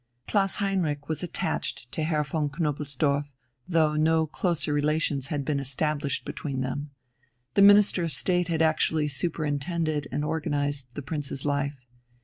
Klaus 0.27 0.55
Heinrich 0.55 1.07
was 1.07 1.21
attached 1.21 1.91
to 1.91 2.01
Herr 2.03 2.23
von 2.23 2.49
Knobelsdorff, 2.49 3.27
though 3.67 3.93
no 3.95 4.25
closer 4.25 4.73
relations 4.73 5.27
had 5.27 5.45
been 5.45 5.59
established 5.59 6.25
between 6.25 6.61
them. 6.61 6.89
The 7.53 7.61
Minister 7.61 8.03
of 8.05 8.11
State 8.11 8.47
had 8.47 8.63
actually 8.63 9.09
superintended 9.09 10.07
and 10.11 10.25
organized 10.25 10.87
the 10.95 11.03
Prince's 11.03 11.45
life. 11.45 11.77